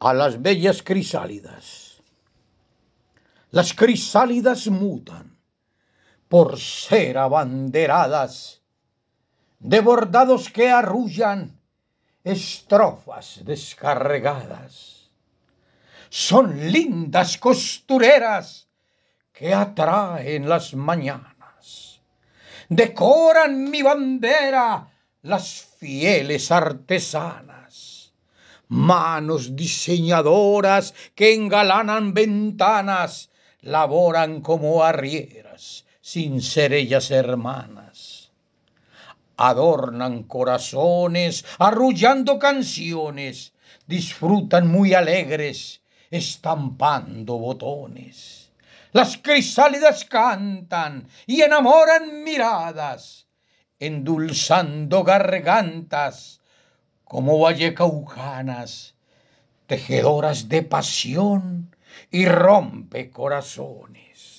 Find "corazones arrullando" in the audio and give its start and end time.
40.24-42.38